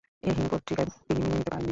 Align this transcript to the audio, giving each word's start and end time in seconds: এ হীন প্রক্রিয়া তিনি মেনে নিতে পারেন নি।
এ 0.23 0.29
হীন 0.35 0.45
প্রক্রিয়া 0.51 0.81
তিনি 1.05 1.19
মেনে 1.21 1.33
নিতে 1.33 1.49
পারেন 1.49 1.63
নি। 1.63 1.69